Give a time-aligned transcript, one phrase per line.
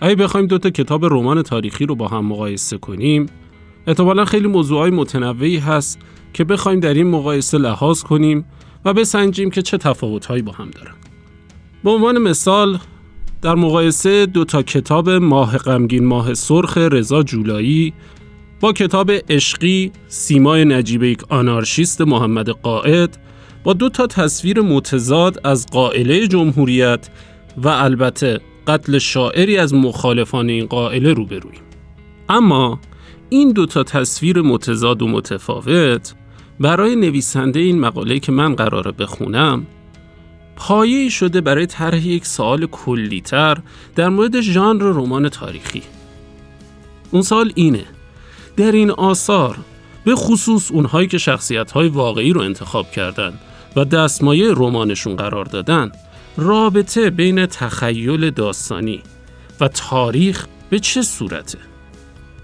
[0.00, 3.26] اگه بخوایم دو تا کتاب رمان تاریخی رو با هم مقایسه کنیم.
[3.86, 5.98] احتمالا خیلی موضوعای متنوعی هست
[6.32, 8.44] که بخوایم در این مقایسه لحاظ کنیم
[8.84, 10.94] و بسنجیم که چه تفاوتهایی با هم دارن.
[11.84, 12.78] به عنوان مثال
[13.42, 17.94] در مقایسه دو تا کتاب ماه غمگین ماه سرخ رضا جولایی
[18.60, 23.18] با کتاب عشقی سیمای نجیب یک آنارشیست محمد قائد
[23.64, 27.08] با دو تا تصویر متضاد از قائله جمهوریت
[27.56, 31.62] و البته قتل شاعری از مخالفان این قائله روبرویم
[32.28, 32.80] اما
[33.28, 36.14] این دو تا تصویر متضاد و متفاوت
[36.60, 39.66] برای نویسنده این مقاله که من قراره بخونم
[40.56, 43.58] پایه شده برای طرح یک سوال کلیتر
[43.96, 45.82] در مورد ژانر رمان تاریخی.
[47.10, 47.84] اون سال اینه
[48.56, 49.58] در این آثار
[50.04, 53.32] به خصوص اونهایی که شخصیت واقعی رو انتخاب کردن
[53.76, 55.92] و دستمایه رمانشون قرار دادن
[56.40, 59.02] رابطه بین تخیل داستانی
[59.60, 61.58] و تاریخ به چه صورته؟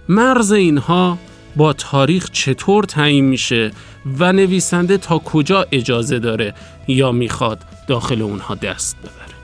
[0.08, 1.18] مرز اینها
[1.56, 3.70] با تاریخ چطور تعیین میشه
[4.18, 6.54] و نویسنده تا کجا اجازه داره
[6.88, 9.34] یا می‌خواد داخل اونها دست ببره؟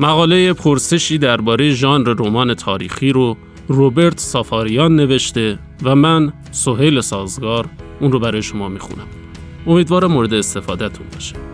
[0.00, 3.36] مقاله پرسشی درباره ژانر رمان تاریخی رو
[3.68, 7.68] روبرت سافاریان نوشته و من سهیل سازگار
[8.00, 9.06] اون رو برای شما می‌خونم.
[9.66, 11.51] امیدوارم مورد استفادهتون باشه.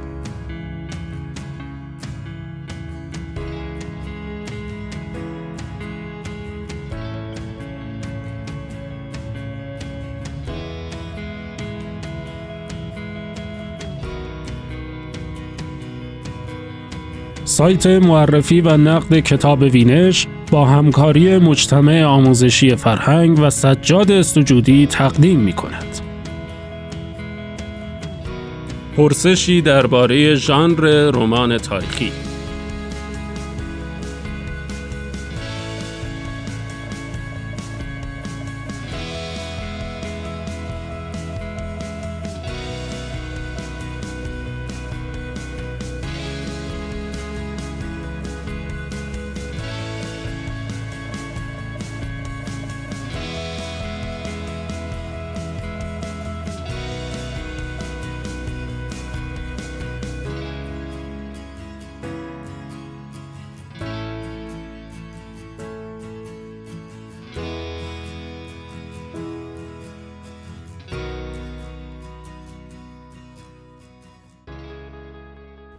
[17.59, 25.41] سایت معرفی و نقد کتاب وینش با همکاری مجتمع آموزشی فرهنگ و سجاد استوجودی تقدیم
[25.41, 26.01] می کند.
[28.97, 32.13] پرسشی درباره ژانر رمان تاریخی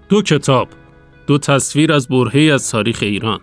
[0.10, 0.68] دو کتاب
[1.28, 3.40] دو تصویر از برهی از تاریخ ایران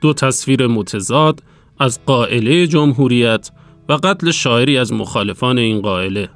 [0.00, 1.42] دو تصویر متضاد
[1.80, 3.50] از قائله جمهوریت
[3.88, 6.28] و قتل شاعری از مخالفان این قائله.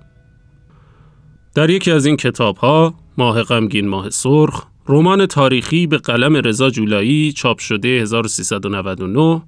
[1.54, 6.70] در یکی از این کتاب ها ماه غمگین ماه سرخ رمان تاریخی به قلم رضا
[6.70, 9.42] جولایی چاپ شده 1399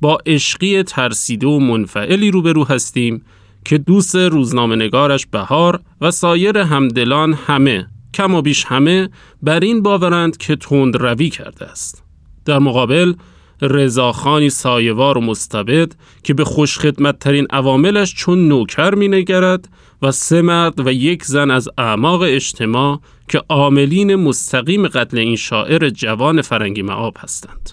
[0.00, 3.22] با عشقی ترسیده و منفعلی روبرو هستیم
[3.64, 9.08] که دوست روزنامه نگارش بهار و سایر همدلان همه کم و بیش همه
[9.42, 12.04] بر این باورند که تند روی کرده است.
[12.44, 13.14] در مقابل
[13.62, 15.92] رضاخانی سایوار و مستبد
[16.22, 19.68] که به خوشخدمت ترین عواملش چون نوکر می نگرد
[20.02, 25.90] و سه مرد و یک زن از اعماق اجتماع که عاملین مستقیم قتل این شاعر
[25.90, 27.70] جوان فرنگی معاب هستند.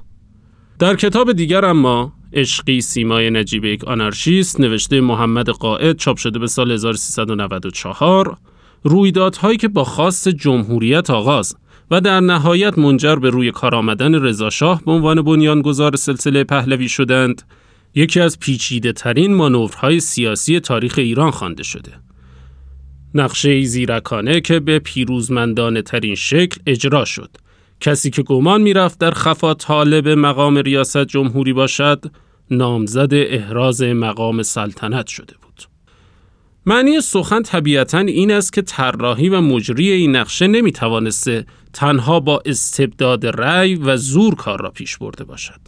[0.80, 6.48] در کتاب دیگر اما عشقی سیمای نجیب یک آنارشیست نوشته محمد قائد چاپ شده به
[6.48, 8.38] سال 1394
[8.86, 11.56] رویدادهایی که با خاص جمهوریت آغاز
[11.92, 17.42] و در نهایت منجر به روی کار آمدن رضاشاه به عنوان بنیانگذار سلسله پهلوی شدند
[17.96, 21.92] یکی از پیچیده ترین مانورهای سیاسی تاریخ ایران خوانده شده.
[23.14, 27.30] نقشه زیرکانه که به پیروزمندانه ترین شکل اجرا شد.
[27.80, 32.06] کسی که گمان می‌رفت در خفا طالب مقام ریاست جمهوری باشد
[32.52, 35.45] نامزد احراز مقام سلطنت شده بود.
[36.68, 42.42] معنی سخن طبیعتا این است که طراحی و مجری این نقشه نمی توانسته تنها با
[42.46, 45.60] استبداد رأی و زور کار را پیش برده باشد.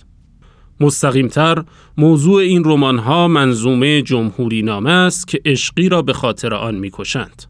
[0.79, 1.63] مستقیمتر
[1.97, 7.43] موضوع این رمان ها منظومه جمهوری نامه است که عشقی را به خاطر آن می‌کشند.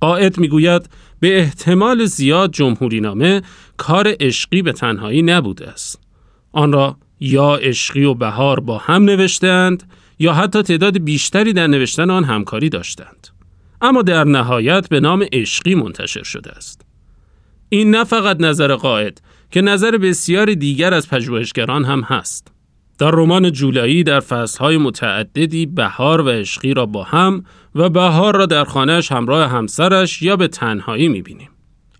[0.00, 0.88] قائد می‌گوید
[1.20, 3.42] به احتمال زیاد جمهوری نامه
[3.76, 6.00] کار عشقی به تنهایی نبوده است.
[6.52, 9.82] آن را یا عشقی و بهار با هم نوشتهاند
[10.22, 13.28] یا حتی تعداد بیشتری در نوشتن آن همکاری داشتند.
[13.80, 16.82] اما در نهایت به نام عشقی منتشر شده است.
[17.68, 19.20] این نه فقط نظر قائد
[19.50, 22.48] که نظر بسیار دیگر از پژوهشگران هم هست.
[22.98, 27.44] در رمان جولایی در فصلهای متعددی بهار و عشقی را با هم
[27.74, 31.50] و بهار را در خانهش همراه همسرش یا به تنهایی می‌بینیم.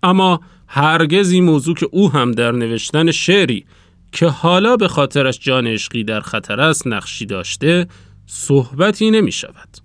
[0.03, 3.65] اما هرگز این موضوع که او هم در نوشتن شعری
[4.11, 7.87] که حالا به خاطرش جان عشقی در خطر است نقشی داشته
[8.35, 9.77] صحبتی نمی شود.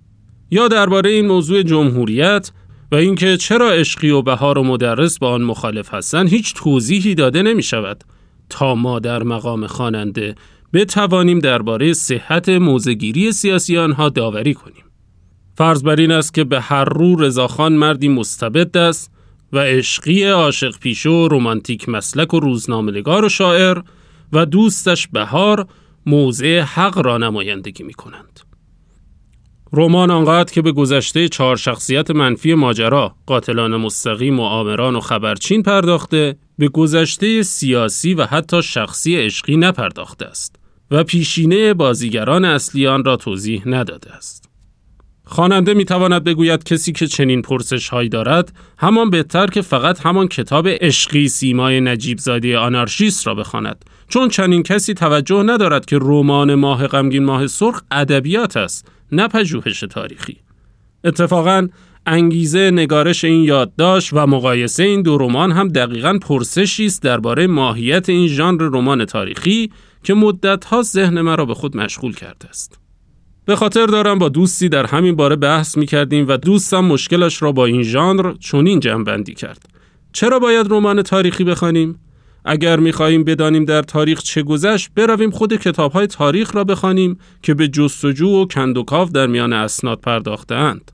[0.51, 2.51] یا درباره این موضوع جمهوریت
[2.91, 7.41] و اینکه چرا عشقی و بهار و مدرس با آن مخالف هستند هیچ توضیحی داده
[7.41, 8.03] نمی شود
[8.49, 10.35] تا ما در مقام خواننده
[10.73, 14.83] بتوانیم درباره صحت موزگیری سیاسی آنها داوری کنیم.
[15.55, 19.11] فرض بر این است که به هر رو رضاخان مردی مستبد است
[19.53, 23.81] و عشقی عاشق پیشو رومانتیک مسلک و روزنامه‌نگار و شاعر
[24.33, 25.67] و دوستش بهار
[26.05, 28.39] موضع حق را نمایندگی می کنند.
[29.73, 35.63] رمان آنقدر که به گذشته چهار شخصیت منفی ماجرا قاتلان مستقیم و آمران و خبرچین
[35.63, 40.55] پرداخته به گذشته سیاسی و حتی شخصی عشقی نپرداخته است
[40.91, 44.48] و پیشینه بازیگران اصلی آن را توضیح نداده است.
[45.31, 50.27] خواننده می تواند بگوید کسی که چنین پرسش هایی دارد همان بهتر که فقط همان
[50.27, 56.55] کتاب عشقی سیمای نجیب زادی آنارشیست را بخواند چون چنین کسی توجه ندارد که رمان
[56.55, 60.37] ماه غمگین ماه سرخ ادبیات است نه پژوهش تاریخی
[61.03, 61.67] اتفاقا
[62.05, 68.09] انگیزه نگارش این یادداشت و مقایسه این دو رمان هم دقیقا پرسشی است درباره ماهیت
[68.09, 69.71] این ژانر رمان تاریخی
[70.03, 72.78] که مدتها ذهن مرا به خود مشغول کرده است.
[73.49, 77.51] به خاطر دارم با دوستی در همین باره بحث می کردیم و دوستم مشکلش را
[77.51, 79.69] با این ژانر چنین جنبندی کرد.
[80.13, 81.99] چرا باید رمان تاریخی بخوانیم؟
[82.45, 87.53] اگر می‌خواهیم بدانیم در تاریخ چه گذشت برویم خود کتاب های تاریخ را بخوانیم که
[87.53, 90.91] به جستجو و کندوکاو در میان اسناد پرداختهاند.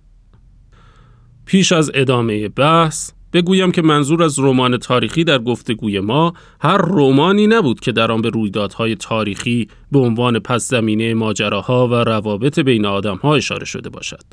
[1.45, 7.47] پیش از ادامه بحث بگویم که منظور از رمان تاریخی در گفتگوی ما هر رومانی
[7.47, 12.85] نبود که در آن به رویدادهای تاریخی به عنوان پس زمینه ماجراها و روابط بین
[12.85, 14.23] آدمها اشاره شده باشد.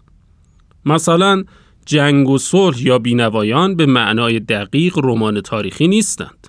[0.84, 1.44] مثلا
[1.86, 6.48] جنگ و صلح یا بینوایان به معنای دقیق رمان تاریخی نیستند.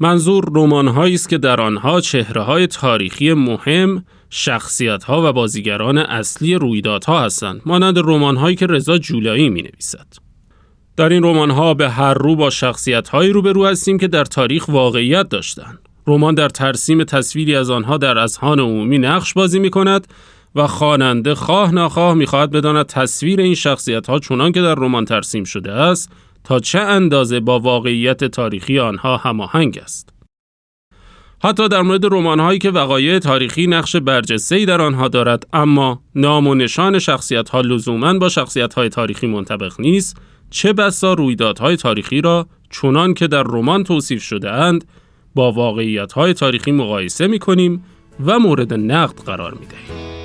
[0.00, 6.54] منظور رمان است که در آنها چهره های تاریخی مهم شخصیت ها و بازیگران اصلی
[6.54, 10.25] رویدادها هستند مانند رمان هایی که رضا جولایی می نویسد.
[10.96, 14.68] در این رمان ها به هر رو با شخصیت هایی روبرو هستیم که در تاریخ
[14.68, 15.78] واقعیت داشتند.
[16.06, 20.06] رمان در ترسیم تصویری از آنها در اذهان عمومی نقش بازی می کند
[20.54, 25.44] و خواننده خواه ناخواه می‌خواهد بداند تصویر این شخصیت ها چنان که در رمان ترسیم
[25.44, 26.12] شده است
[26.44, 30.12] تا چه اندازه با واقعیت تاریخی آنها هماهنگ است.
[31.42, 36.54] حتی در مورد رمان‌هایی که وقایع تاریخی نقش برجسته‌ای در آنها دارد اما نام و
[36.54, 40.16] نشان شخصیت‌ها لزوما با شخصیت‌های تاریخی منطبق نیست
[40.50, 44.84] چه بسا رویدادهای تاریخی را چنان که در رمان توصیف شده اند
[45.34, 47.84] با واقعیت‌های تاریخی مقایسه می‌کنیم
[48.26, 50.15] و مورد نقد قرار می‌دهیم.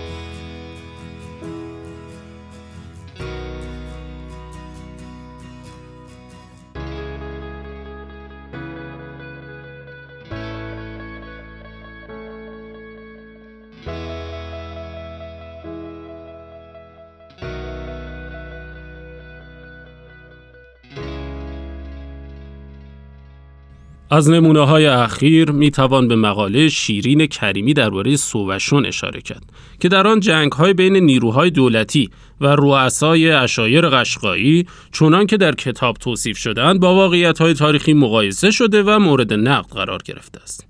[24.13, 29.43] از نمونه های اخیر می توان به مقاله شیرین کریمی درباره سووشون اشاره کرد
[29.79, 32.09] که در آن جنگ های بین نیروهای دولتی
[32.41, 38.51] و رؤسای عشایر قشقایی چونان که در کتاب توصیف شدهاند با واقعیت های تاریخی مقایسه
[38.51, 40.67] شده و مورد نقد قرار گرفته است.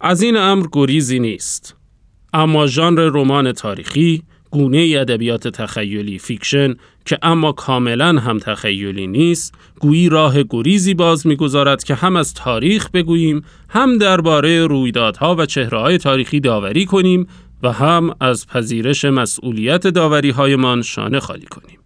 [0.00, 1.76] از این امر گریزی نیست.
[2.32, 4.22] اما ژانر رمان تاریخی
[4.54, 6.74] گونه ادبیات تخیلی fiction
[7.04, 12.90] که اما کاملا هم تخیلی نیست گویی راه گریزی باز می‌گذارد که هم از تاریخ
[12.90, 17.26] بگوییم هم درباره رویدادها و چهرههای تاریخی داوری کنیم
[17.62, 21.78] و هم از پذیرش مسئولیت داوری هایمان شانه خالی کنیم.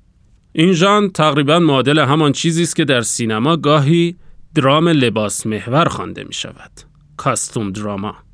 [0.53, 4.17] این ژان تقریبا معادل همان چیزی است که در سینما گاهی
[4.55, 6.71] درام لباس محور خوانده می شود
[7.17, 8.28] کاستوم دراما.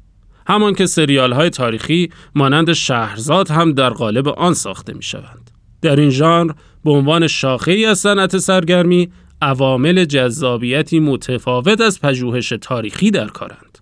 [0.47, 5.51] همان که سریال های تاریخی مانند شهرزاد هم در قالب آن ساخته می شوند.
[5.83, 6.53] در این ژانر
[6.85, 9.11] به عنوان شاخه ای از صنعت سرگرمی
[9.43, 13.79] عوامل جذابیتی متفاوت از پژوهش تاریخی در کارند.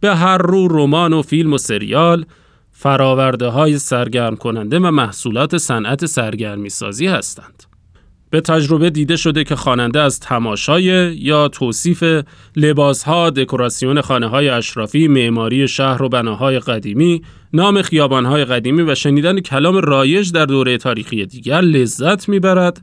[0.00, 2.24] به هر رو رمان و فیلم و سریال
[2.72, 7.71] فراورده های سرگرم کننده و محصولات صنعت سرگرمی سازی هستند.
[8.32, 10.84] به تجربه دیده شده که خواننده از تماشای
[11.16, 12.04] یا توصیف
[12.56, 17.22] لباسها، دکوراسیون خانه های اشرافی، معماری شهر و بناهای قدیمی،
[17.52, 22.82] نام خیابانهای قدیمی و شنیدن کلام رایج در دوره تاریخی دیگر لذت می‌برد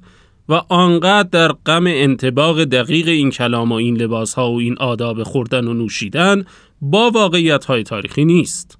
[0.49, 5.67] و آنقدر در غم انتباق دقیق این کلام و این لباسها و این آداب خوردن
[5.67, 6.45] و نوشیدن
[6.81, 8.77] با واقعیت های تاریخی نیست.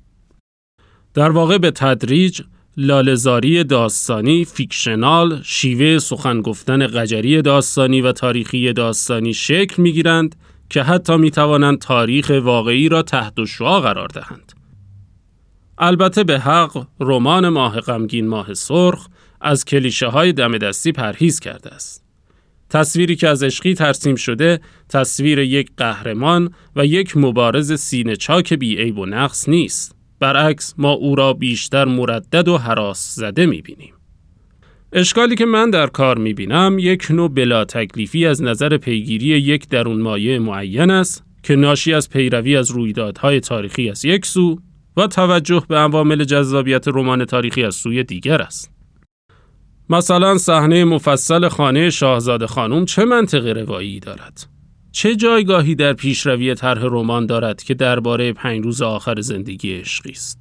[1.13, 2.41] در واقع به تدریج
[2.77, 10.35] لالزاری داستانی، فیکشنال، شیوه سخن گفتن قجری داستانی و تاریخی داستانی شکل می گیرند
[10.69, 14.53] که حتی می توانند تاریخ واقعی را تحت شعا قرار دهند.
[15.77, 19.07] البته به حق رمان ماه غمگین ماه سرخ
[19.41, 22.03] از کلیشه های دم دستی پرهیز کرده است.
[22.69, 24.59] تصویری که از عشقی ترسیم شده
[24.89, 29.98] تصویر یک قهرمان و یک مبارز سینه چاک بیعیب و نقص نیست.
[30.19, 33.93] برعکس ما او را بیشتر مردد و حراس زده می‌بینیم.
[34.93, 40.01] اشکالی که من در کار می‌بینم یک نوع بلا تکلیفی از نظر پیگیری یک درون
[40.01, 44.59] مایه معین است که ناشی از پیروی از رویدادهای تاریخی از یک سو
[44.97, 48.71] و توجه به عوامل جذابیت رمان تاریخی از سوی دیگر است.
[49.89, 54.58] مثلا صحنه مفصل خانه شاهزاده خانم چه منطق روایی دارد؟
[54.91, 60.39] چه جایگاهی در پیشروی طرح رمان دارد که درباره پنج روز آخر زندگی عشقی است؟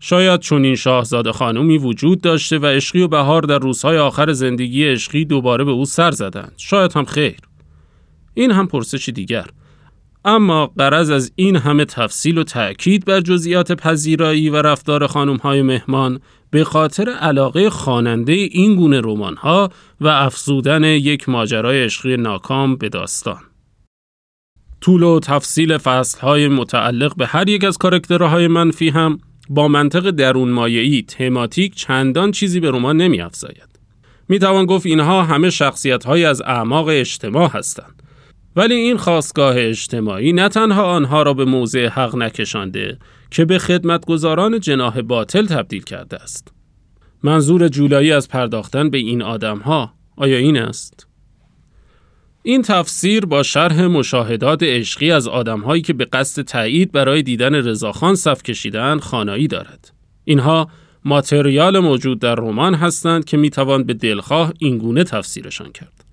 [0.00, 4.84] شاید چون این شاهزاده خانومی وجود داشته و عشقی و بهار در روزهای آخر زندگی
[4.84, 6.52] عشقی دوباره به او سر زدند.
[6.56, 7.36] شاید هم خیر.
[8.34, 9.46] این هم پرسش دیگر.
[10.26, 15.62] اما قرض از این همه تفصیل و تأکید بر جزئیات پذیرایی و رفتار خانم های
[15.62, 22.76] مهمان به خاطر علاقه خواننده این گونه رمان ها و افزودن یک ماجرای عشقی ناکام
[22.76, 23.40] به داستان.
[24.80, 29.18] طول و تفصیل فصل های متعلق به هر یک از کارکترهای منفی هم
[29.48, 33.78] با منطق درون مایعی تماتیک چندان چیزی به رمان نمی افزاید.
[34.28, 38.02] می توان گفت اینها همه شخصیت های از اعماق اجتماع هستند.
[38.56, 42.98] ولی این خواستگاه اجتماعی نه تنها آنها را به موضع حق نکشانده
[43.30, 46.52] که به خدمتگزاران جناه باطل تبدیل کرده است.
[47.22, 51.06] منظور جولایی از پرداختن به این آدمها آیا این است؟
[52.42, 58.14] این تفسیر با شرح مشاهدات عشقی از آدمهایی که به قصد تایید برای دیدن رضاخان
[58.14, 59.92] صف کشیدن خانایی دارد.
[60.24, 60.68] اینها
[61.04, 66.04] ماتریال موجود در رمان هستند که می‌توان به دلخواه اینگونه تفسیرشان کرد.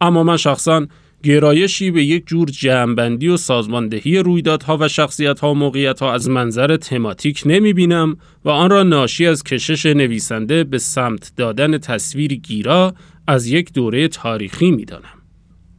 [0.00, 0.86] اما من شخصا
[1.22, 7.42] گرایشی به یک جور جمعبندی و سازماندهی رویدادها و شخصیتها و موقعیتها از منظر تماتیک
[7.46, 12.94] نمی بینم و آن را ناشی از کشش نویسنده به سمت دادن تصویری گیرا
[13.26, 15.18] از یک دوره تاریخی می دانم.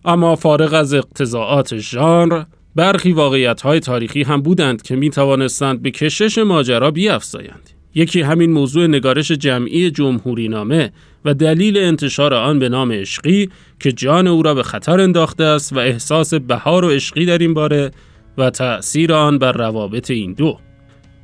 [0.05, 2.43] اما فارغ از اقتضاعات ژانر
[2.75, 7.78] برخی واقعیت های تاریخی هم بودند که می توانستند به کشش ماجرا بیافزایند.
[7.95, 10.91] یکی همین موضوع نگارش جمعی جمهوری نامه
[11.25, 15.73] و دلیل انتشار آن به نام عشقی که جان او را به خطر انداخته است
[15.73, 17.91] و احساس بهار و عشقی در این باره
[18.37, 20.59] و تأثیر آن بر روابط این دو.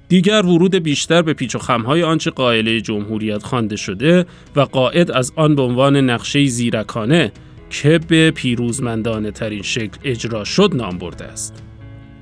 [0.07, 5.33] دیگر ورود بیشتر به پیچ و خمهای آنچه قائله جمهوریت خوانده شده و قائد از
[5.35, 7.31] آن به عنوان نقشه زیرکانه
[7.69, 11.64] که به پیروزمندانه ترین شکل اجرا شد نام برده است.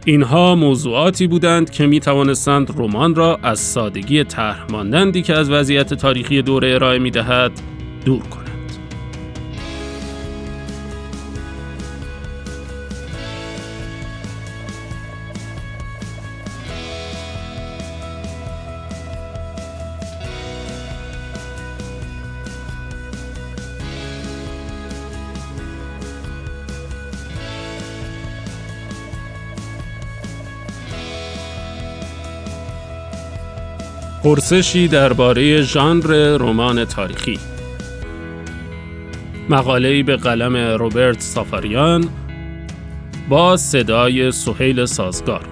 [0.05, 5.93] اینها موضوعاتی بودند که می توانستند رمان را از سادگی طرح ماندندی که از وضعیت
[5.93, 7.51] تاریخی دوره ارائه می دهد
[8.05, 8.42] دور کنند.
[34.23, 37.39] پرسشی درباره ژانر رمان تاریخی.
[39.49, 42.09] مقاله‌ای به قلم روبرت سافاریان
[43.29, 45.45] با صدای سهیل سازگار.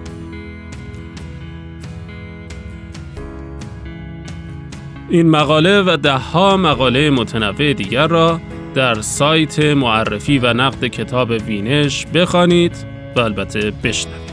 [5.09, 8.41] این مقاله و دهها مقاله متنوع دیگر را
[8.75, 12.75] در سایت معرفی و نقد کتاب وینش بخوانید
[13.15, 14.30] و البته بشنوید.